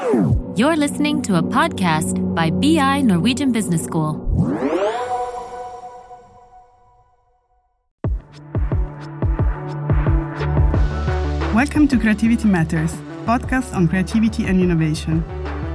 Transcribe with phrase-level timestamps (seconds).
[0.00, 4.14] You're listening to a podcast by BI Norwegian Business School.
[11.54, 12.94] Welcome to Creativity Matters,
[13.26, 15.22] podcast on creativity and innovation.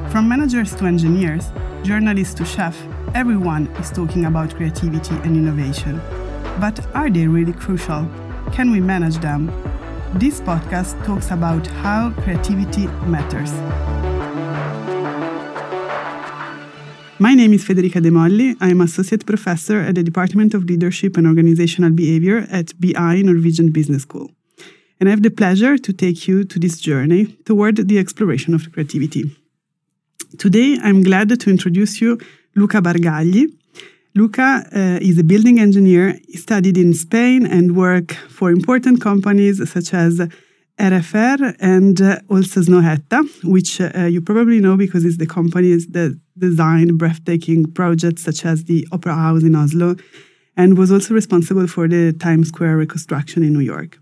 [0.09, 1.51] From managers to engineers,
[1.83, 2.81] journalists to chefs,
[3.13, 6.01] everyone is talking about creativity and innovation.
[6.59, 8.09] But are they really crucial?
[8.51, 9.51] Can we manage them?
[10.15, 13.51] This podcast talks about how creativity matters.
[17.27, 18.55] My name is Federica De Molli.
[18.61, 23.71] I am Associate Professor at the Department of Leadership and Organizational Behavior at BI Norwegian
[23.71, 24.29] Business School.
[24.99, 28.71] And I have the pleasure to take you to this journey toward the exploration of
[28.71, 29.23] creativity.
[30.37, 32.19] Today, I'm glad to introduce you
[32.53, 33.51] Luca Bargagli.
[34.13, 36.19] Luca uh, is a building engineer.
[36.27, 40.19] He studied in Spain and worked for important companies such as
[40.77, 46.19] RFR and uh, also Snøhetta, which uh, you probably know because it's the companies that
[46.37, 49.95] design breathtaking projects such as the Opera House in Oslo,
[50.57, 53.97] and was also responsible for the Times Square reconstruction in New York.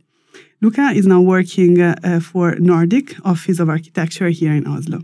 [0.62, 5.02] Luca is now working uh, for Nordic Office of Architecture here in Oslo.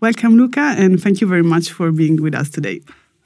[0.00, 2.80] Welcome, Luca, and thank you very much for being with us today.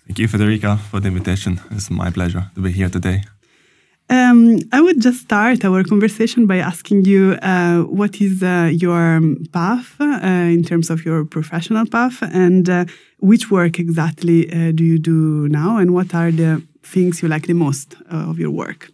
[0.06, 1.61] Thank you, Federica, for the invitation.
[1.72, 3.24] It's my pleasure to be here today.
[4.08, 9.20] Um, I would just start our conversation by asking you uh, what is uh, your
[9.52, 12.84] path uh, in terms of your professional path and uh,
[13.18, 17.48] which work exactly uh, do you do now and what are the things you like
[17.48, 18.90] the most uh, of your work?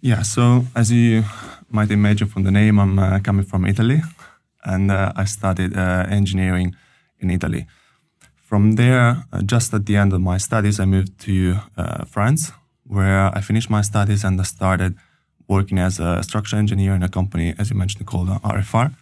[0.00, 1.22] Yeah, so as you
[1.70, 4.02] might imagine from the name, I'm coming from Italy
[4.64, 6.74] and I studied engineering
[7.20, 7.66] in Italy.
[8.36, 11.54] From there, just at the end of my studies, I moved to
[12.06, 12.52] France
[12.86, 14.96] where I finished my studies and I started
[15.48, 18.94] working as a structural engineer in a company, as you mentioned, called RFR,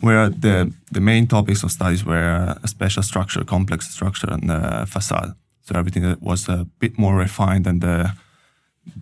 [0.00, 5.34] where the, the main topics of studies were a special structure, complex structure, and facade.
[5.62, 8.12] So everything that was a bit more refined than the,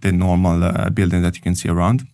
[0.01, 2.07] the normal uh, building that you can see around.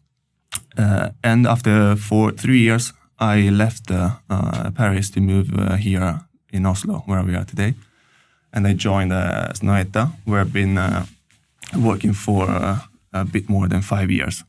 [0.76, 6.20] Uh, and after for three years, I left uh, uh Paris to move uh, here
[6.52, 7.74] in Oslo, where we are today.
[8.52, 11.06] And I joined uh, Snøhetta, where I've been uh,
[11.76, 12.78] working for uh,
[13.12, 14.44] a bit more than five years.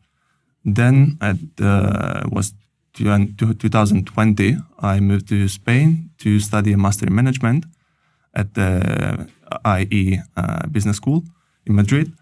[0.65, 2.53] Then at uh, was
[2.93, 7.65] 2020, I moved to Spain to study a master in management
[8.33, 9.27] at the
[9.65, 11.23] IE uh, Business School
[11.65, 12.13] in Madrid.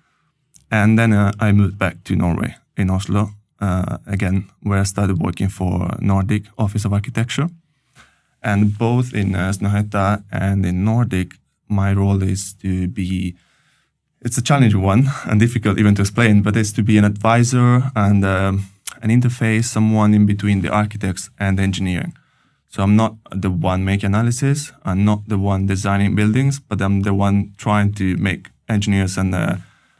[0.72, 5.20] And then uh, I moved back to Norway in Oslo uh, again, where I started
[5.20, 7.50] working for Nordic Office of Architecture.
[8.44, 9.54] And both in uh,
[10.32, 11.34] and in Nordic,
[11.68, 13.36] my role is to be
[14.22, 17.92] it's a challenging one and difficult even to explain, but it's to be an advisor
[17.96, 18.66] and um,
[19.02, 22.14] an interface, someone in between the architects and engineering.
[22.70, 27.02] So I'm not the one making analysis, I'm not the one designing buildings, but I'm
[27.02, 29.56] the one trying to make engineers and uh,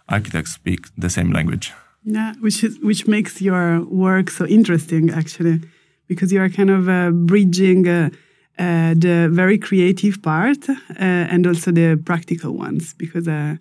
[0.08, 1.74] architects speak the same language.
[2.04, 5.60] Yeah, which is which makes your work so interesting, actually,
[6.08, 8.10] because you are kind of uh, bridging uh,
[8.58, 13.58] uh the very creative part uh, and also the practical ones, because uh,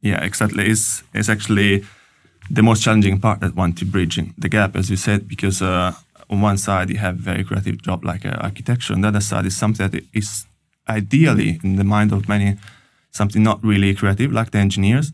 [0.00, 0.66] yeah, exactly.
[0.66, 1.84] It's, it's actually
[2.50, 5.92] the most challenging part that one to bridging the gap, as you said, because uh,
[6.28, 9.46] on one side you have very creative job like uh, architecture, and the other side
[9.46, 10.46] is something that is
[10.88, 12.56] ideally in the mind of many
[13.10, 15.12] something not really creative like the engineers,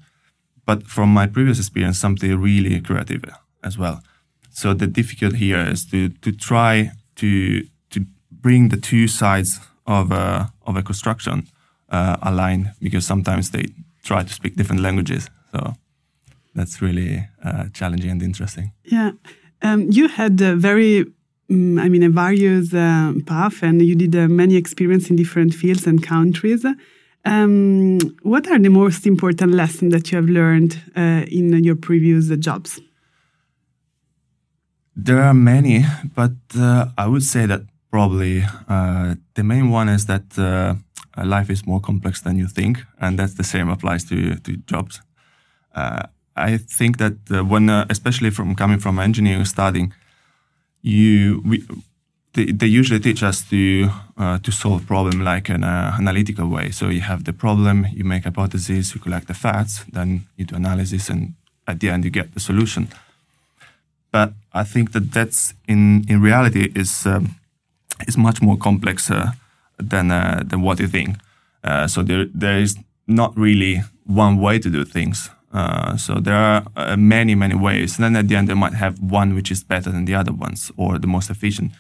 [0.67, 3.25] but from my previous experience, something really creative
[3.63, 4.03] as well.
[4.51, 10.11] So the difficulty here is to to try to to bring the two sides of
[10.13, 11.47] a of a construction
[11.91, 13.67] uh, aligned because sometimes they
[14.07, 15.29] try to speak different languages.
[15.53, 15.75] So
[16.55, 18.73] that's really uh, challenging and interesting.
[18.85, 19.11] Yeah.
[19.63, 21.05] Um, you had a very,
[21.51, 25.55] um, I mean, a various uh, path and you did uh, many experience in different
[25.55, 26.65] fields and countries.
[27.25, 32.29] Um, what are the most important lessons that you have learned uh, in your previous
[32.39, 32.81] jobs?
[34.95, 35.85] There are many,
[36.15, 40.39] but uh, I would say that probably uh, the main one is that
[41.17, 44.57] uh, life is more complex than you think, and that's the same applies to to
[44.67, 45.01] jobs.
[45.75, 46.03] Uh,
[46.37, 49.93] I think that uh, when, uh, especially from coming from engineering studying,
[50.83, 51.65] you we,
[52.33, 56.71] they, usually teach us to uh, to solve problem like in an analytical way.
[56.71, 60.57] So you have the problem, you make hypotheses, you collect the facts, then you do
[60.57, 61.35] analysis, and
[61.67, 62.89] at the end you get the solution.
[64.11, 67.37] But I think that that's in in reality is um,
[68.07, 69.11] is much more complex
[69.79, 71.17] than uh, than what you think.
[71.65, 72.77] Uh, so there there is
[73.07, 75.31] not really one way to do things.
[75.53, 77.99] Uh, so there are many many ways.
[77.99, 80.33] And then at the end, they might have one which is better than the other
[80.33, 81.73] ones or the most efficient.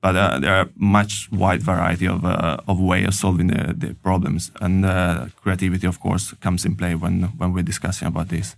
[0.00, 3.94] but uh, there are much wide variety of uh, of way of solving the, the
[3.94, 8.56] problems, and uh, creativity, of course, comes in play when when we're discussing about this.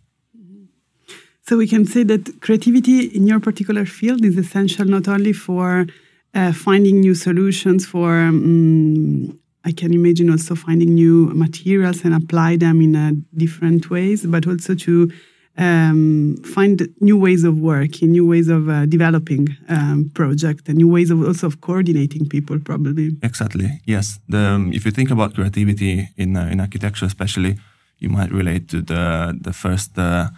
[1.47, 5.87] So we can say that creativity in your particular field is essential not only for
[6.35, 12.57] uh, finding new solutions, for um, I can imagine also finding new materials and apply
[12.57, 15.11] them in uh, different ways, but also to
[15.59, 20.89] um, find new ways of working, new ways of uh, developing um, project, and new
[20.89, 22.59] ways of also of coordinating people.
[22.59, 24.19] Probably exactly yes.
[24.29, 27.59] The, um, if you think about creativity in uh, in architecture, especially,
[27.99, 30.29] you might relate to the the first uh,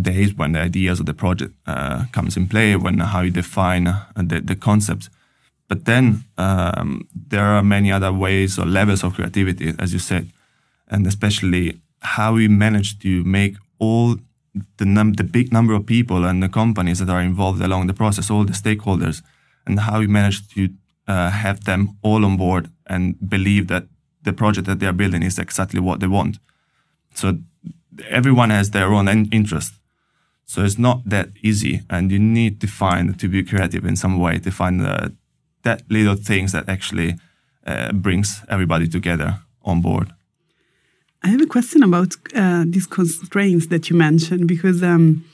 [0.00, 3.86] days when the ideas of the project uh, comes in play, when how you define
[3.86, 5.10] uh, the the concepts.
[5.68, 10.28] But then um, there are many other ways or levels of creativity, as you said,
[10.88, 14.16] and especially how we manage to make all
[14.76, 17.94] the num- the big number of people and the companies that are involved along the
[17.94, 19.22] process, all the stakeholders,
[19.66, 20.68] and how we manage to
[21.08, 23.84] uh, have them all on board and believe that
[24.24, 26.38] the project that they are building is exactly what they want.
[27.14, 27.38] So
[28.08, 29.74] everyone has their own interest.
[30.44, 34.18] So it's not that easy, and you need to find to be creative in some
[34.18, 35.08] way to find uh,
[35.62, 37.16] that little things that actually
[37.66, 40.12] uh, brings everybody together on board.
[41.22, 45.24] I have a question about uh, these constraints that you mentioned because um,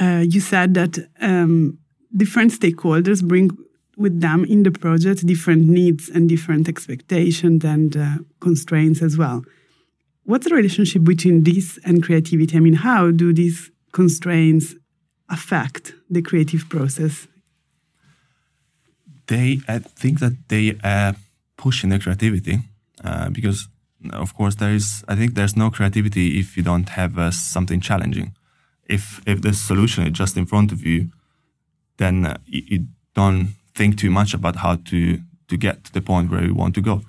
[0.00, 1.78] uh, you said that um,
[2.16, 3.50] different stakeholders bring
[3.96, 9.44] with them in the project different needs and different expectations and uh, constraints as well.
[10.24, 12.56] What's the relationship between this and creativity?
[12.56, 14.74] I mean, how do these constraints
[15.28, 17.26] affect the creative process?
[19.26, 21.14] They, I think that they are
[21.56, 22.60] pushing the creativity
[23.04, 23.68] uh, because
[24.12, 25.04] of course, there is.
[25.08, 28.34] I think there's no creativity if you don't have uh, something challenging.
[28.86, 31.10] If if the solution is just in front of you,
[31.98, 36.00] then uh, you, you, don't think too much about how to to get to the
[36.00, 37.02] point where you want to go.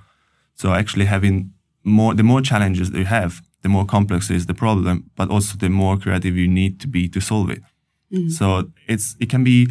[0.56, 5.10] So actually, having more the more challenges you have, the more complex is the problem,
[5.16, 7.62] but also the more creative you need to be to solve it.
[8.12, 8.30] Mm-hmm.
[8.30, 9.68] So it's it can be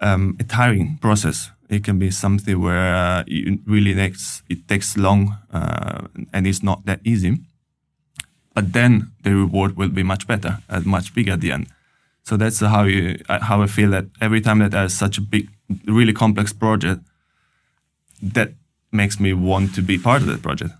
[0.00, 4.96] um, a tiring process it can be something where uh, it really takes it takes
[4.96, 7.38] long uh, and it's not that easy.
[8.54, 11.66] But then the reward will be much better and much bigger at the end.
[12.22, 15.20] So that's how you uh, how I feel that every time that there's such a
[15.20, 15.48] big,
[15.86, 17.00] really complex project,
[18.22, 18.52] that
[18.92, 20.72] makes me want to be part of that project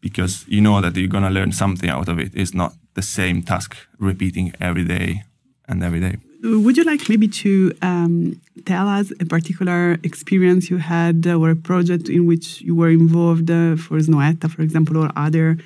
[0.00, 2.32] because you know that you're gonna learn something out of it.
[2.34, 5.22] It's not the same task repeating every day
[5.68, 6.16] and every day.
[6.42, 11.56] Would you like maybe to um, tell us a particular experience you had or a
[11.56, 15.58] project in which you were involved uh, for Snøhetta, for example, or other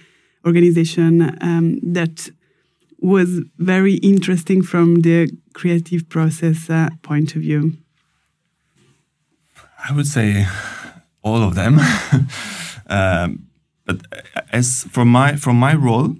[0.46, 2.31] organization um, that
[3.00, 7.76] was very interesting from the creative process uh, point of view?
[9.88, 10.46] I would say
[11.23, 11.81] all of them.
[12.88, 13.46] um,
[13.84, 14.00] but
[14.52, 16.17] as from my from my role,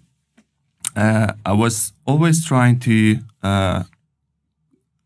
[0.97, 3.85] uh, I was always trying to uh,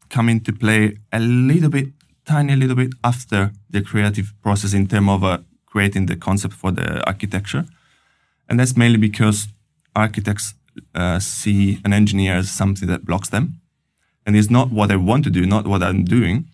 [0.09, 1.89] come into play a little bit,
[2.25, 6.71] tiny little bit after the creative process in terms of uh, creating the concept for
[6.73, 7.65] the architecture.
[8.49, 9.49] And that's mainly because
[9.95, 10.55] architects
[10.95, 13.61] uh, see an engineer as something that blocks them.
[14.25, 16.49] And it's not what I want to do, not what I'm doing,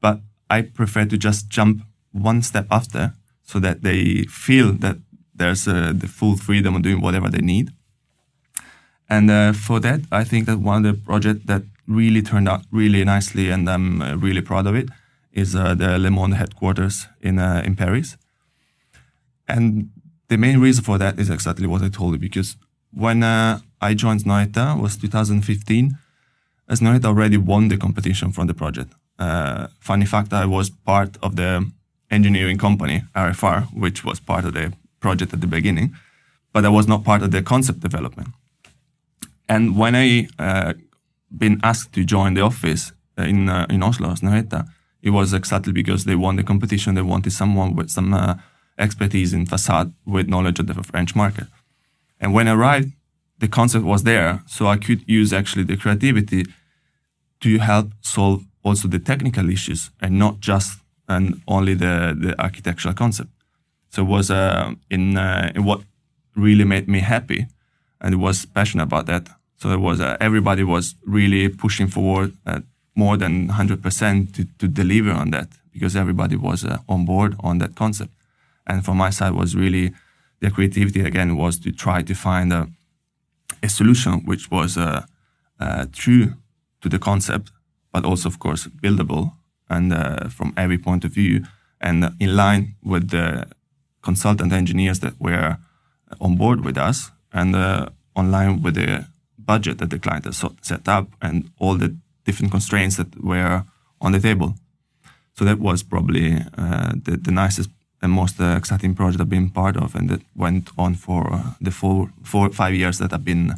[0.00, 1.82] but I prefer to just jump
[2.12, 4.96] one step after so that they feel that
[5.34, 7.72] there's uh, the full freedom of doing whatever they need.
[9.08, 12.62] And uh, for that, I think that one of the projects that really turned out
[12.70, 14.88] really nicely, and I'm uh, really proud of it,
[15.32, 18.16] is uh, the Le Monde headquarters in uh, in Paris.
[19.46, 19.90] And
[20.28, 22.56] the main reason for that is exactly what I told you, because
[22.92, 25.98] when uh, I joined Snøhetta was 2015,
[26.70, 28.94] Snøhetta already won the competition from the project.
[29.80, 31.70] Funny fact, I was part of the
[32.10, 34.72] engineering company, RFR, which was part of the
[35.04, 35.88] project at the beginning,
[36.54, 38.28] but I was not part of the concept development.
[39.48, 40.08] And when I
[40.38, 40.72] uh,
[41.42, 44.60] been asked to join the office uh, in uh, in Oslo, Snøhetta,
[45.02, 46.94] it was exactly because they won the competition.
[46.94, 48.34] They wanted someone with some uh,
[48.78, 51.46] expertise in facade with knowledge of the French market.
[52.20, 52.90] And when I arrived,
[53.38, 56.42] the concept was there, so I could use actually the creativity
[57.40, 60.70] to help solve also the technical issues and not just
[61.08, 61.94] and only the
[62.24, 63.30] the architectural concept.
[63.94, 65.80] So it was uh, in, uh, in what
[66.34, 67.46] really made me happy,
[68.00, 69.28] and was passionate about that
[69.64, 72.60] so it was uh, everybody was really pushing forward uh,
[72.94, 77.58] more than 100% to, to deliver on that because everybody was uh, on board on
[77.58, 78.12] that concept.
[78.66, 79.94] And from my side was really
[80.40, 82.68] the creativity again was to try to find a,
[83.62, 85.06] a solution which was uh,
[85.92, 86.34] true
[86.82, 87.50] to the concept,
[87.90, 89.32] but also of course buildable
[89.70, 89.94] and
[90.30, 91.42] from every point of view,
[91.80, 93.46] and in line with the
[94.04, 95.56] consultant engineers that were
[96.20, 99.06] on board with us, and uh, online with the
[99.38, 103.64] budget that the client has set up, and all the different constraints that were
[104.00, 104.54] on the table.
[105.36, 107.70] So that was probably uh, the, the nicest
[108.02, 111.54] and most uh, exciting project I've been part of, and that went on for uh,
[111.60, 113.54] the four, four, five years that I've been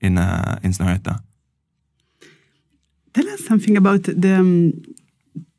[0.00, 1.20] in uh, in Snøhetta.
[3.12, 4.72] Tell us something about the um,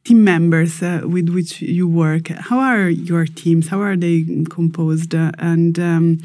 [0.04, 2.30] team members uh, with which you work.
[2.30, 3.68] How are your teams?
[3.68, 5.14] How are they composed?
[5.14, 6.18] Uh, and um,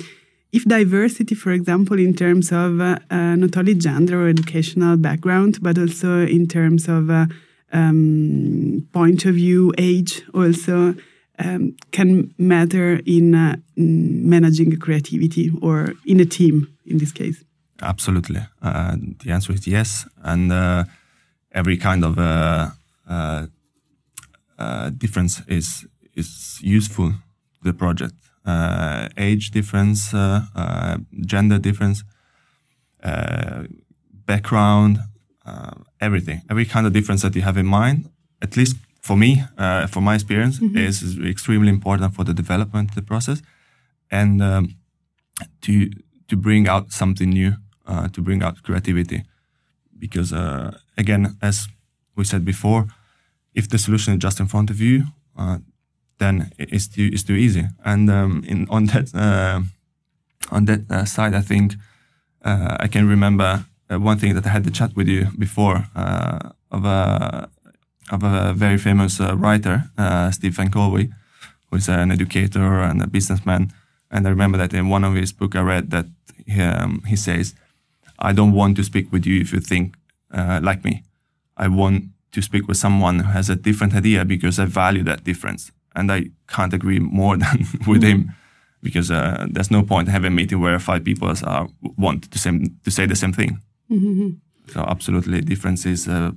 [0.53, 5.59] if diversity, for example, in terms of uh, uh not only gender or educational background,
[5.61, 7.27] but also in terms of uh,
[7.73, 10.95] um, point of view, age, also
[11.39, 17.45] um, can matter in uh, managing creativity or in a team in this case?
[17.83, 18.41] Absolutely.
[18.63, 20.09] the answer is yes.
[20.23, 20.87] And
[21.53, 22.17] every kind of
[24.59, 28.15] uh, uh, uh, difference is is useful to the project.
[29.17, 30.15] age difference,
[31.27, 32.05] gender difference,
[34.27, 34.99] background,
[36.01, 36.43] everything.
[36.49, 38.09] Every kind of difference that you have in mind,
[38.41, 40.89] at least for me, uh, for my experience, mm -hmm.
[40.89, 43.43] is, is, extremely important for the development of the process,
[44.11, 44.77] and um,
[45.61, 45.73] to
[46.27, 47.53] to bring out something new,
[47.89, 49.25] uh, to bring out creativity
[49.99, 51.69] because uh, again, as
[52.15, 52.87] we said before,
[53.57, 55.05] if the solution is just in front of you,
[55.37, 55.59] uh,
[56.19, 57.65] then it's too it's too easy.
[57.85, 59.61] And um, in on that uh,
[60.51, 61.75] on that uh, side, I think
[62.45, 65.89] uh, I can remember uh, one thing that I had to chat with you before
[66.71, 67.49] of a
[68.11, 69.85] of a very famous writer,
[70.31, 71.11] Stephen Covey,
[71.71, 73.73] who is an educator and a businessman.
[74.11, 76.07] And I remember that in one of his book I read that
[76.47, 77.55] he, um, he says
[78.19, 79.97] I don't want to speak with you if you think
[80.33, 81.03] uh, like me.
[81.57, 82.05] I want
[82.37, 85.73] to speak with someone who has a different idea because I value that difference.
[85.95, 88.35] And I can't agree more than with him
[88.83, 92.77] because uh, there's no point having a meeting where five people are, want to, same,
[92.85, 93.59] to say the same thing.
[93.91, 94.29] Mm-hmm.
[94.73, 96.33] So absolutely, difference is uh,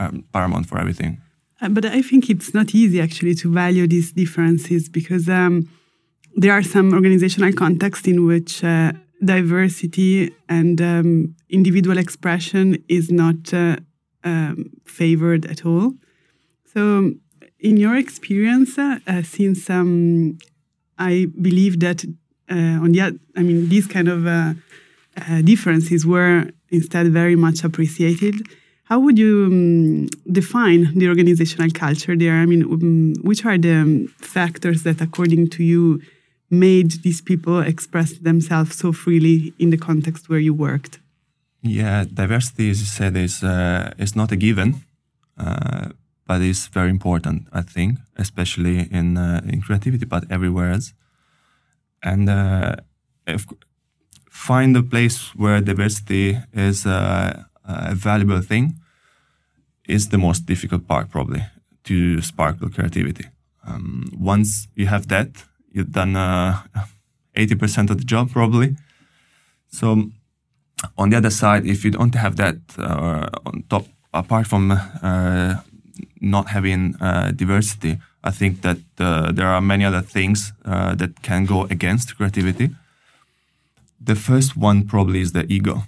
[0.00, 1.20] um, paramount for everything.
[1.60, 5.68] Uh, but I think it's not easy actually to value these differences because um,
[6.36, 8.92] there are some organizational contexts in which uh,
[9.24, 13.76] diversity and um, individual expression is not uh,
[14.24, 15.94] um, favored at all.
[16.72, 17.12] So,
[17.60, 20.38] in your experience, uh, since um,
[20.98, 22.04] I believe that
[22.50, 23.00] uh, on the
[23.36, 24.54] I mean, these kind of uh,
[25.16, 28.34] uh, differences were instead very much appreciated.
[28.84, 32.34] How would you um, define the organizational culture there?
[32.34, 36.02] I mean, um, which are the um, factors that, according to you,
[36.50, 40.98] made these people express themselves so freely in the context where you worked?
[41.64, 44.84] Yeah, diversity, as you said, is uh, is not a given,
[45.38, 45.88] uh,
[46.26, 47.48] but it's very important.
[47.52, 50.92] I think, especially in uh, in creativity, but everywhere else.
[52.02, 52.76] And uh,
[53.26, 53.46] if,
[54.30, 58.74] find a place where diversity is uh, a valuable thing
[59.88, 61.44] is the most difficult part, probably,
[61.84, 63.24] to sparkle creativity.
[63.66, 65.28] Um, once you have that,
[65.72, 66.60] you've done uh,
[67.36, 68.76] 80% of the job probably.
[69.68, 70.10] So
[70.96, 75.54] on the other side, if you don't have that uh, on top, apart from uh,
[76.20, 81.64] not having uh, diversity, I think that there are many other things that can go
[81.64, 82.70] against creativity.
[84.00, 85.82] The first one probably is the ego,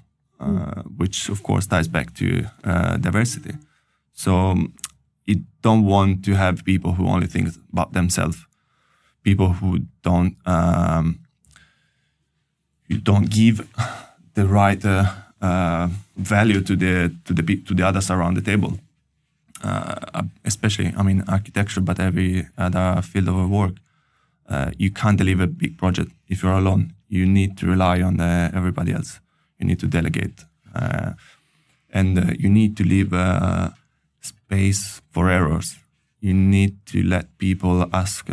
[0.99, 2.43] which of course ties back to
[3.01, 3.55] diversity.
[4.13, 4.55] So
[5.25, 8.47] you don't want to have people who only think about themselves
[9.27, 11.19] people who don't um,
[12.89, 13.57] who don't give
[14.37, 15.07] the right uh,
[15.41, 18.79] uh, value to the to the to the others around the table.
[19.65, 23.77] Uh, especially, I mean, architecture, but every other field of work,
[24.49, 26.93] uh, you can't deliver a big project if you're alone.
[27.09, 29.19] You need to rely on uh, everybody else.
[29.59, 31.13] You need to delegate, uh,
[31.91, 33.13] and you need to leave
[34.21, 35.79] space for errors.
[36.21, 38.29] You need to let people ask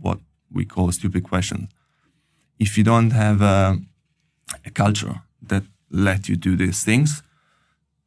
[0.00, 0.18] what
[0.52, 1.68] we call stupid questions.
[2.58, 3.42] If you don't have
[4.64, 7.22] a culture that let you do these things,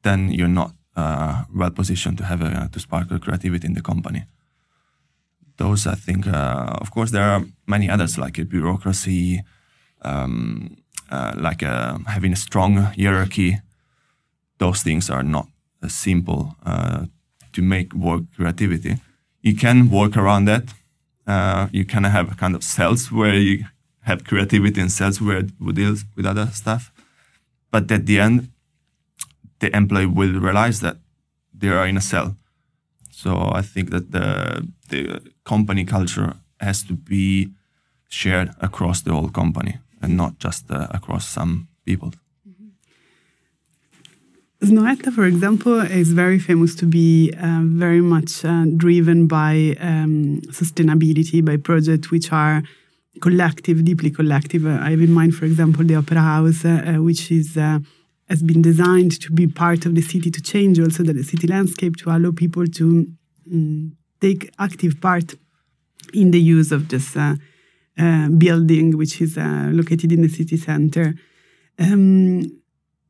[0.03, 4.23] then you're not uh, well positioned to have a, to sparkle creativity in the company.
[5.57, 9.41] Those, I think, uh, of course, there are many others like a bureaucracy,
[10.01, 10.77] um,
[11.11, 13.59] uh, like uh, having a strong hierarchy.
[14.57, 15.47] Those things are not
[15.87, 17.05] simple uh,
[17.53, 18.97] to make work creativity.
[19.41, 20.73] You can work around that
[21.27, 23.65] uh, you can have a kind of cells where you
[24.01, 26.91] have creativity and sales where it deals with other stuff.
[27.71, 28.49] But at the end,
[29.59, 30.97] the employee will realize that
[31.53, 32.35] they are in a cell.
[33.11, 37.49] So I think that the the company culture has to be
[38.09, 42.11] shared across the whole company and not just uh, across some people.
[44.61, 50.41] Snøhetta, for example, is very famous to be uh, very much uh, driven by um,
[50.51, 52.61] sustainability, by projects which are
[53.21, 54.65] collective, deeply collective.
[54.65, 57.79] Uh, I have in mind, for example, the Opera House, uh, uh, which is uh,
[58.27, 61.95] has been designed to be part of the city, to change also the city landscape,
[61.97, 63.07] to allow people to
[63.51, 65.35] um, take active part
[66.13, 67.17] in the use of this
[68.37, 71.15] building, which is located in the city center.
[71.79, 72.58] Um,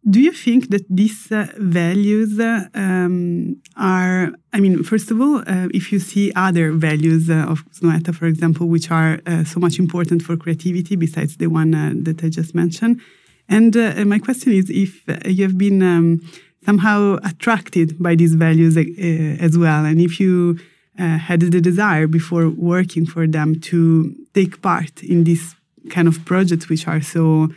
[0.08, 5.40] do you think that these uh, values uh, um, are, I mean, first of all,
[5.40, 9.60] uh, if you see other values uh, of Snøhetta, for example, which are uh, so
[9.60, 13.02] much important for creativity besides the one uh, that I just mentioned?
[13.50, 13.76] And
[14.08, 16.22] my question is if you have been um,
[16.66, 20.60] somehow attracted by these values as well, and if you
[20.98, 25.56] had the desire before working for them to take part in these
[25.90, 27.50] kind of projects which are so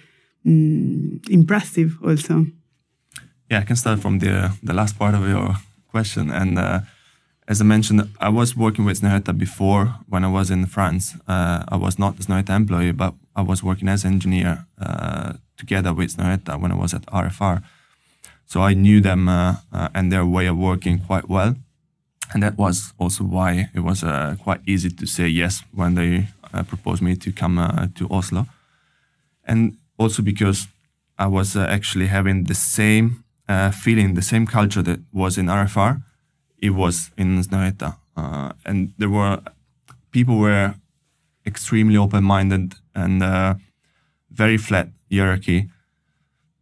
[0.46, 2.46] mm, impressive also.
[3.50, 5.56] Yeah, I can start from the the last part of your
[5.90, 6.30] question.
[6.30, 6.80] And uh,
[7.48, 11.14] as I mentioned, I was working with Snøhetta before when I was in France.
[11.28, 16.16] Uh, I was not a employee, but I was working as engineer uh, together with
[16.16, 17.62] Snøhetta when I was at RFR.
[18.46, 21.56] So I knew them uh, uh, and their way of working quite well.
[22.32, 26.28] And that was also why it was uh, quite easy to say yes when they
[26.68, 27.56] proposed me to come
[27.94, 28.46] to Oslo.
[29.44, 30.68] And also because
[31.18, 35.46] I was uh, actually having the same uh, feeling, the same culture that was in
[35.46, 36.02] RFR,
[36.58, 37.96] it was in Snøhetta.
[38.16, 39.40] Uh, and there were
[40.10, 40.74] people were
[41.46, 43.54] extremely open-minded and uh,
[44.30, 45.68] very flat hierarchy.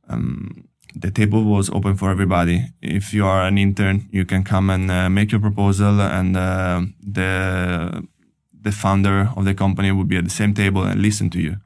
[0.08, 2.66] Um, the table was open for everybody.
[2.82, 6.82] If you are an intern, you can come and uh, make your proposal, and uh,
[7.00, 8.08] the
[8.62, 11.56] the founder of the company would be at the same table and listen to you.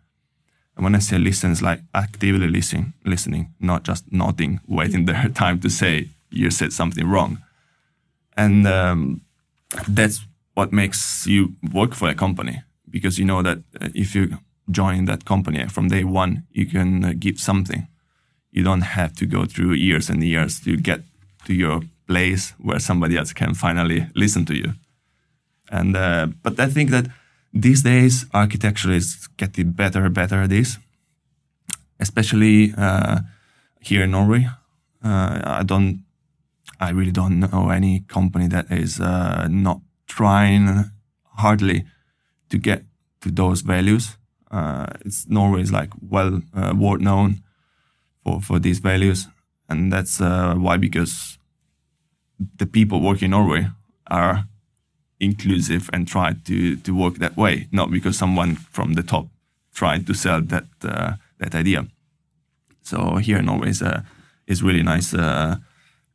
[0.77, 5.29] And when I say listen, it's like actively listening, listening, not just nodding, waiting their
[5.29, 7.39] time to say you said something wrong.
[8.37, 9.21] And um,
[9.89, 14.39] that's what makes you work for a company because you know that uh, if you
[14.71, 17.87] join that company from day one, you can uh, give something.
[18.51, 21.01] You don't have to go through years and years to get
[21.47, 24.73] to your place where somebody else can finally listen to you.
[25.71, 27.07] And uh, but I think that
[27.55, 30.79] these days, architecture is getting better and better at this,
[32.01, 33.21] especially uh,
[33.81, 34.49] here in Norway.
[35.03, 36.05] Uh, I don't,
[36.81, 40.91] I really don't know any company that is uh, not trying
[41.37, 41.85] hardly
[42.51, 42.83] to get
[43.21, 44.17] to those values.
[44.51, 47.43] Uh, it's Norway is like well uh, world known
[48.23, 49.29] for for these values,
[49.69, 51.39] and that's uh, why because
[52.59, 53.69] the people working in Norway
[54.07, 54.45] are
[55.25, 59.27] inclusive and try to to work that way, not because someone from the top
[59.75, 61.87] tried to sell that uh, that idea.
[62.83, 64.05] So here in Norway is a
[64.47, 65.57] is really nice uh,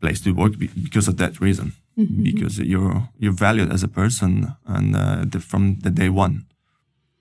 [0.02, 1.74] place to work because of that reason.
[1.98, 2.24] Mm-hmm.
[2.24, 6.46] Because you're you're valued as a person, and uh, the, from the day one,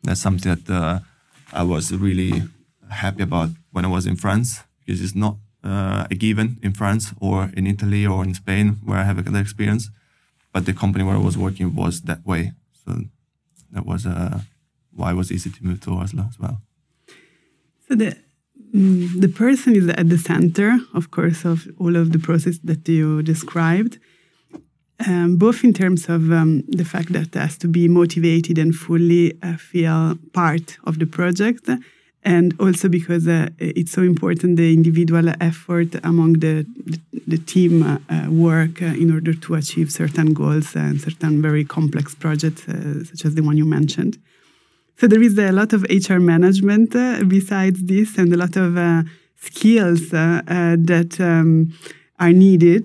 [0.03, 1.01] that's something that uh,
[1.53, 2.43] I was really
[2.91, 7.13] happy about when I was in France because it's not uh, a given in France
[7.21, 9.91] or in Italy or in Spain where I have that experience
[10.59, 12.51] but the company where I was working was that way.
[12.85, 12.91] So
[13.71, 14.41] that was uh,
[14.91, 16.57] why it was easy to move to Oslo as well.
[17.87, 18.17] So the
[18.75, 22.89] mm, the person is at the center, of course, of all of the process that
[22.89, 23.99] you described.
[25.07, 28.75] Um, both in terms of um, the fact that it has to be motivated and
[28.75, 31.71] fully uh, feel part of the project,
[32.29, 36.55] and also because uh, it's so important the individual effort among the
[36.91, 37.01] the,
[37.33, 41.65] the team uh, uh work uh, in order to achieve certain goals and certain very
[41.65, 44.15] complex projects uh, such as the one you mentioned.
[44.99, 46.91] So there is a lot of HR management
[47.37, 48.71] besides this, and a lot of
[49.49, 51.73] skills that um,
[52.19, 52.85] are needed.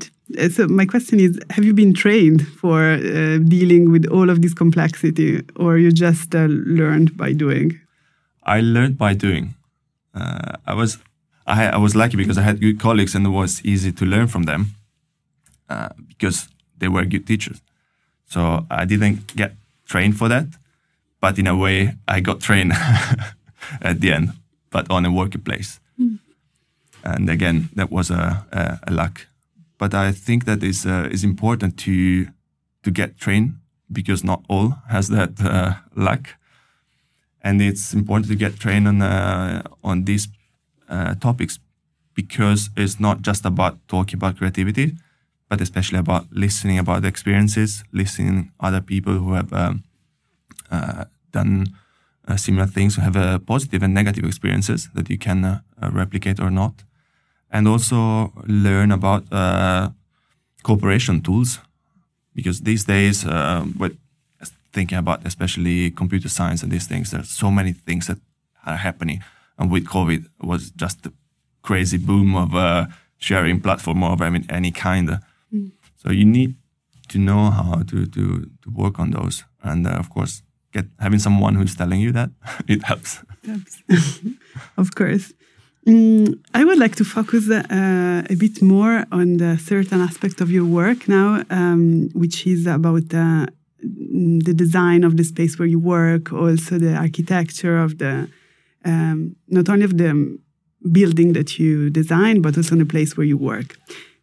[0.55, 2.79] So my question is: Have you been trained for
[3.55, 7.82] dealing with all of this complexity, or you just learned by doing?
[8.45, 9.55] I learned by doing.
[10.13, 10.97] Uh, I was
[11.45, 14.27] I, I, was lucky because I had good colleagues and it was easy to learn
[14.27, 14.75] from them
[15.69, 17.61] uh, because they were good teachers.
[18.27, 19.53] So I didn't get
[19.85, 20.47] trained for that,
[21.19, 22.73] but in a way I got trained
[23.81, 24.33] at the end,
[24.69, 25.79] but on a workplace.
[25.99, 26.19] Mm.
[27.03, 29.27] And again, that was a, a, a, luck.
[29.77, 32.27] But I think that is uh, is important to
[32.83, 33.55] to get trained
[33.91, 36.35] because not all has that uh, luck
[37.43, 40.27] and it's important to get trained on uh, on these
[40.89, 41.59] uh, topics
[42.15, 44.95] because it's not just about talking about creativity,
[45.49, 49.83] but especially about listening about the experiences, listening other people who have um,
[50.71, 51.67] uh, done
[52.27, 55.59] uh, similar things, who have uh, positive and negative experiences that you can uh,
[55.91, 56.83] replicate or not,
[57.51, 59.23] and also learn about
[60.63, 61.59] cooperation tools,
[62.33, 63.25] because these days,
[63.77, 63.97] with
[64.73, 68.17] thinking about especially computer science and these things, there's so many things that
[68.65, 69.23] are happening,
[69.57, 71.13] and with COVID, it was just the
[71.61, 72.51] crazy boom of
[73.17, 75.19] sharing platform of I mean, any kind.
[75.53, 75.71] Mm.
[75.95, 76.55] So you need
[77.09, 78.23] to know how to to
[78.61, 82.29] to work on those, and of course get having someone who's telling you that
[82.67, 83.21] it helps.
[84.77, 85.33] of course.
[85.85, 90.49] Mm, I would like to focus uh, a bit more on the certain aspect of
[90.49, 93.47] your work now, um, which is about uh,
[93.83, 98.29] the design of the space where you work, also the architecture of the
[98.85, 100.37] um, not only of the
[100.91, 103.77] building that you design, but also the place where you work.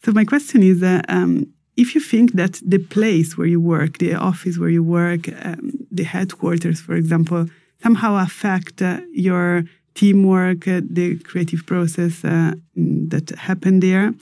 [0.04, 1.46] So my question is, uh, um,
[1.76, 5.72] if you think that the place where you work, the office where you work, um,
[5.90, 7.46] the headquarters, for example,
[7.82, 14.14] somehow affect uh, your teamwork, uh, the creative process uh, that happened there,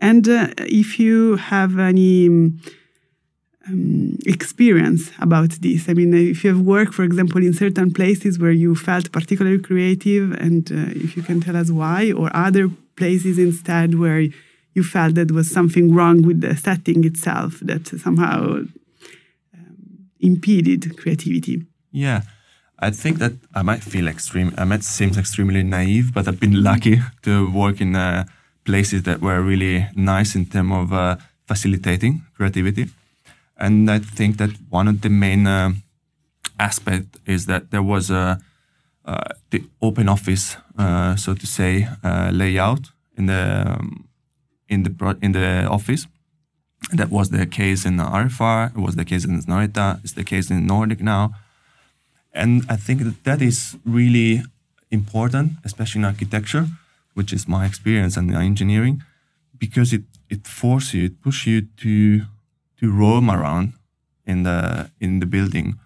[0.00, 2.28] and uh, if you have any
[3.68, 5.88] um, experience about this.
[5.88, 9.58] I mean, if you have worked, for example, in certain places where you felt particularly
[9.58, 14.28] creative, and uh, if you can tell us why, or other places instead where
[14.74, 18.64] you felt that was something wrong with the setting itself that somehow
[19.54, 21.64] um, impeded creativity.
[21.92, 22.22] Yeah,
[22.78, 24.52] I think that I might feel extreme.
[24.58, 28.24] I might seem extremely naive, but I've been lucky to work in uh,
[28.64, 32.88] places that were really nice in terms of uh, facilitating creativity.
[33.56, 35.72] And I think that one of the main uh,
[36.58, 38.40] aspect is that there was a
[39.04, 44.08] uh, the open office, uh, so to say, uh, layout in the um,
[44.68, 46.06] in the in the office.
[46.92, 48.70] That was the case in RFR.
[48.76, 50.00] It was the case in Snøhetta.
[50.02, 51.34] It's the case in Nordic now.
[52.32, 54.42] And I think that that is really
[54.90, 56.66] important, especially in architecture,
[57.14, 59.02] which is my experience and engineering,
[59.58, 62.26] because it it forces you, it pushes you to
[62.84, 63.72] to roam around
[64.26, 65.78] in the in the building,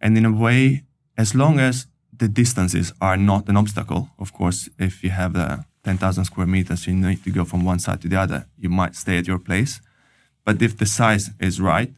[0.00, 0.82] and in a way,
[1.16, 5.64] as long as the distances are not an obstacle, of course, if you have the
[5.84, 8.46] 10,000 square meters, you need to go from one side to the other.
[8.58, 9.80] You might stay at your place.
[10.44, 11.92] But if the size is right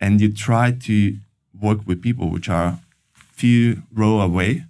[0.00, 1.16] and you try to
[1.60, 2.78] work with people which are
[3.14, 4.64] few row away,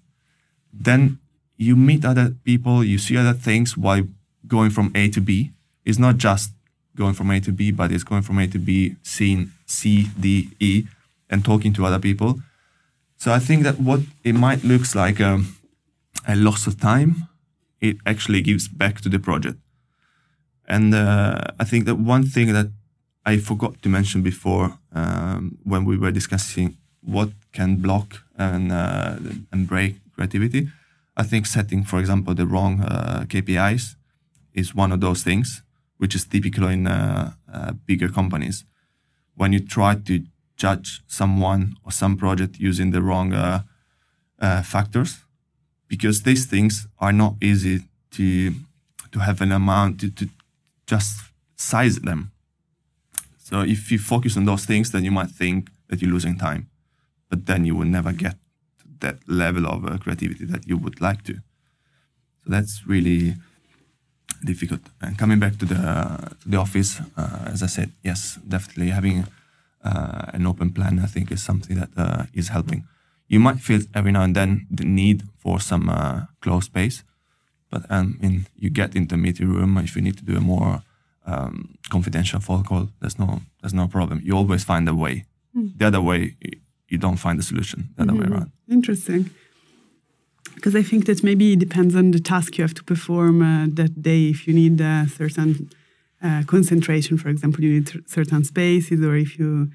[0.73, 1.19] then
[1.57, 4.07] you meet other people, you see other things while
[4.47, 5.53] going from A to B.
[5.85, 6.53] It's not just
[6.97, 10.51] going from A to B, but it's going from A to B, seeing C, D,
[10.61, 10.85] E,
[11.29, 12.41] and talking to other people.
[13.17, 15.57] So I think that what it might looks like um,
[16.27, 17.29] a loss of time
[17.81, 19.59] it actually gives back to the project.
[20.69, 22.69] And uh, I think that one thing that
[23.25, 29.17] I forgot to mention before um, when we were discussing what can block and uh,
[29.51, 30.69] and break creativity,
[31.17, 33.97] I think setting, for example, the wrong uh, KPIs
[34.55, 35.63] is one of those things,
[36.01, 38.65] which is typical in uh, uh, bigger companies.
[39.35, 40.15] When you try to
[40.57, 43.63] judge someone or some project using the wrong uh,
[44.63, 45.19] factors,
[45.89, 47.81] because these things are not easy
[48.13, 48.55] to
[49.13, 50.29] to have an amount to, to
[50.87, 51.21] just
[51.57, 52.31] size them.
[53.39, 56.63] So if you focus on those things, then you might think that you're losing time,
[57.29, 58.37] but then you will never get
[59.01, 61.35] that level of uh, creativity that you would like to.
[62.41, 63.35] So that's really
[64.45, 64.81] difficult.
[65.01, 65.77] And coming back to the
[66.43, 69.27] to the office, uh, as I said, yes, definitely having
[69.85, 72.85] uh, an open plan, I think, is something that uh, is helping
[73.31, 77.05] you might feel every now and then the need for some uh, closed space.
[77.71, 80.41] But um, in you get into the meeting room if you need to do a
[80.41, 80.83] more
[81.25, 84.21] um, confidential phone call, there's no there's no problem.
[84.25, 85.25] You always find a way.
[85.57, 85.79] Mm.
[85.79, 86.35] The other way,
[86.89, 87.91] you don't find the solution.
[87.97, 88.31] The other mm-hmm.
[88.31, 88.51] way around.
[88.69, 89.31] Interesting.
[90.55, 93.67] Because I think that maybe it depends on the task you have to perform uh,
[93.75, 94.29] that day.
[94.29, 95.71] If you need a certain
[96.23, 99.71] uh, concentration, for example, you need certain spaces, or if you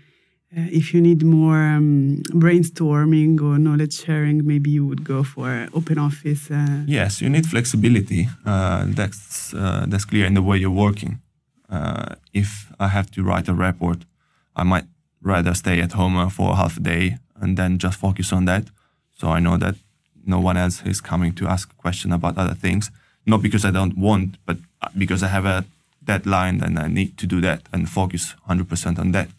[0.56, 5.68] uh, if you need more um, brainstorming or knowledge sharing, maybe you would go for
[5.74, 6.52] open office.
[6.52, 6.84] Uh.
[6.88, 8.30] Yes, you need flexibility.
[8.46, 9.52] Uh, that's
[9.88, 11.20] that's clear in the way you're working.
[12.34, 14.06] If I have to write a report,
[14.56, 14.86] I might
[15.22, 18.70] rather stay at home for half a day and then just focus on that.
[19.18, 19.76] So I know that
[20.28, 22.92] no one else is coming to ask a question about other things.
[23.26, 24.58] Not because I don't want, but
[24.98, 25.66] because I have a
[26.04, 29.30] deadline and I need to do that and focus 100% on that.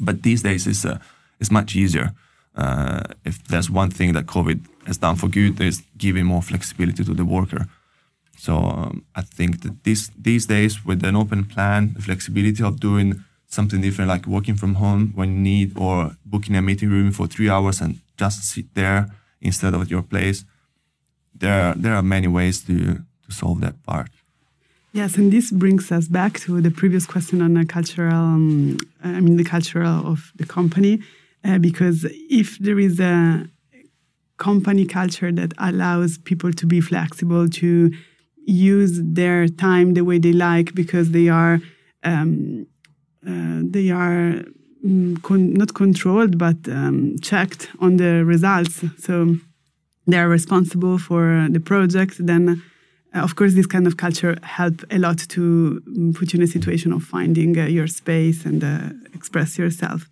[0.00, 0.98] But these days, it's, uh,
[1.40, 2.12] it's much easier.
[2.56, 7.04] Uh, if there's one thing that COVID has done for good, is giving more flexibility
[7.04, 7.66] to the worker.
[8.36, 12.80] So um, I think that this, these days, with an open plan, the flexibility of
[12.80, 17.12] doing something different, like working from home when you need, or booking a meeting room
[17.12, 19.10] for three hours and just sit there
[19.44, 20.44] instead of your place,
[21.34, 22.76] there are, there are many ways to,
[23.24, 24.10] to solve that part.
[24.92, 29.20] Yes, and this brings us back to the previous question on the cultural, um, I
[29.20, 31.00] mean, the cultural of the company,
[31.44, 33.48] uh, because if there is a
[34.36, 37.90] company culture that allows people to be flexible, to
[38.46, 41.60] use their time the way they like, because they are
[42.04, 42.66] um,
[43.26, 44.44] uh, they are
[45.22, 48.84] con not controlled but um, checked on the results.
[48.98, 49.36] So
[50.06, 52.14] they are responsible for the project.
[52.18, 52.62] Then,
[53.14, 56.44] uh, of course, this kind of culture help a lot to mm, put you in
[56.44, 60.08] a situation of finding uh, your space and uh, express yourself.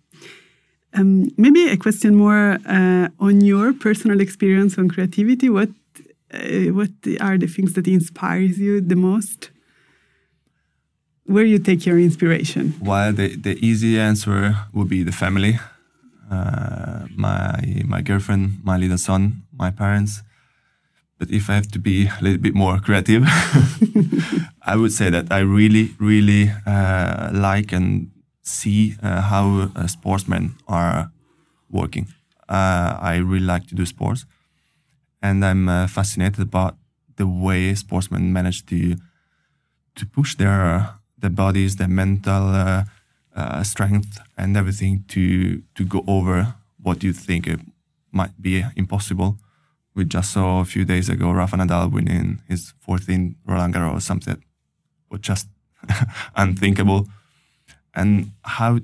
[0.95, 5.49] Um, maybe a question more uh, on your personal experience on creativity.
[5.49, 5.69] What
[6.33, 9.51] uh, what are the things that inspires you the most?
[11.25, 12.73] Where you take your inspiration?
[12.81, 15.59] Well, the, the easy answer would be the family.
[16.29, 20.23] Uh, my my girlfriend, my little son, my parents.
[21.17, 23.23] But if I have to be a little bit more creative,
[24.61, 30.55] I would say that I really, really uh, like and see uh, how uh, sportsmen
[30.67, 31.11] are
[31.69, 32.07] working.
[32.49, 34.25] Uh, I really like to do sports,
[35.21, 36.75] and I'm uh, fascinated about
[37.15, 38.95] the way sportsmen manage to
[39.95, 42.83] to push their their bodies, their mental uh,
[43.35, 47.59] uh, strength, and everything to to go over what you think it
[48.11, 49.37] might be impossible.
[49.95, 54.33] We just saw a few days ago Rafa Nadal winning his 14th Roland Garros, something
[54.33, 54.43] that
[55.09, 55.47] was just
[56.35, 57.07] unthinkable,
[57.95, 58.79] and how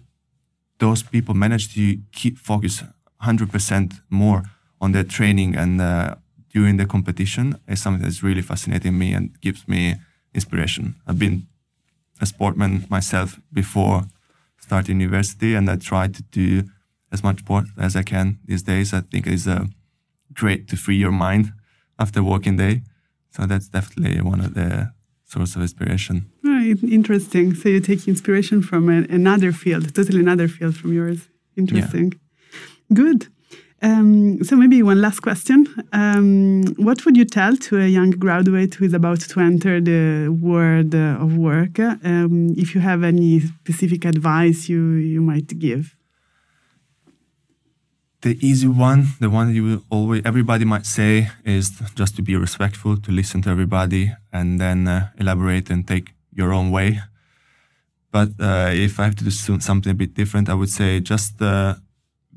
[0.80, 2.84] those people manage to keep focus
[3.22, 4.44] 100% more
[4.80, 6.16] on their training and uh,
[6.54, 9.96] during the competition is something that's really fascinating me and gives me
[10.34, 10.96] inspiration.
[11.06, 11.48] I've been
[12.20, 14.04] a sportman myself before
[14.58, 16.64] starting university, and I try to do
[17.12, 18.94] as much sport as I can these days.
[18.94, 19.66] I think it's uh,
[20.34, 21.54] great to free your mind
[21.98, 22.82] after working day.
[23.32, 24.92] So that's definitely one of the
[25.24, 26.32] source of inspiration.
[26.46, 27.54] Oh, interesting.
[27.56, 31.30] So you take inspiration from a, another field, totally another field from yours.
[31.56, 32.14] Interesting.
[32.14, 32.96] Yeah.
[32.96, 33.28] Good.
[33.82, 35.66] Um, so maybe one last question.
[35.94, 40.30] Um, what would you tell to a young graduate who is about to enter the
[40.30, 41.80] world of work?
[41.80, 45.96] Um, if you have any specific advice you, you might give?
[48.22, 52.98] The easy one, the one you always everybody might say is just to be respectful,
[52.98, 57.00] to listen to everybody, and then uh, elaborate and take your own way.
[58.12, 61.42] But uh, if I have to do something a bit different, I would say just
[61.42, 61.76] uh,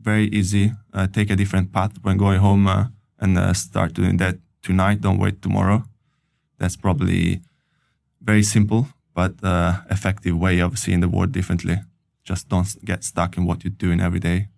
[0.02, 0.72] very easy.
[0.92, 2.86] Uh, take a different path when going home uh,
[3.18, 5.00] and uh, start doing that tonight.
[5.00, 5.84] Don't wait tomorrow.
[6.58, 7.40] That's probably
[8.20, 11.76] very simple but uh, effective way of seeing the world differently.
[12.24, 14.48] Just don't get stuck in what you're doing every day.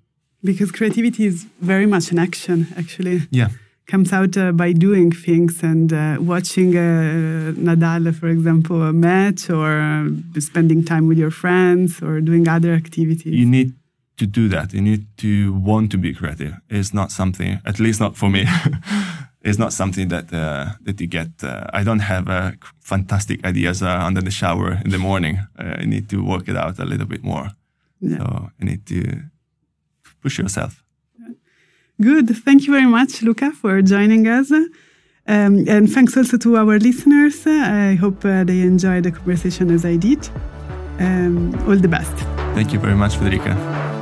[0.43, 3.23] Because creativity is very much an action, actually.
[3.31, 3.49] Yeah.
[3.87, 10.09] Comes out uh, by doing things and uh, watching Nadal, for example, a match or
[10.39, 13.35] spending time with your friends or doing other activities.
[13.35, 13.75] You need
[14.17, 14.73] to do that.
[14.73, 16.55] You need to want to be creative.
[16.69, 18.47] It's not something, at least not for me.
[19.43, 21.29] it's not something that uh, that you get.
[21.43, 25.39] Uh, I don't have uh, fantastic ideas uh, under the shower in the morning.
[25.59, 27.51] Uh, you need to work it out a little bit more.
[28.01, 28.19] Yeah.
[28.19, 29.23] So you need to
[30.23, 30.83] push yourself.
[32.01, 32.29] Good.
[32.45, 34.51] Thank you very much, Luca, for joining us.
[35.27, 37.47] Um, and thanks also to our listeners.
[37.47, 40.29] I hope uh, they enjoyed the conversation as I did.
[40.99, 42.15] Um, all the best.
[42.55, 43.94] Thank you very much, Federica.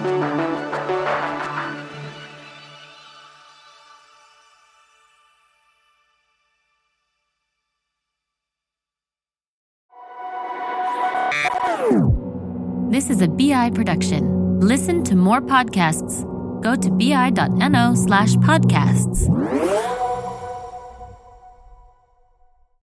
[13.23, 14.61] A BI production.
[14.61, 16.25] Listen to more podcasts.
[16.63, 20.02] Go to bi.no slash podcasts.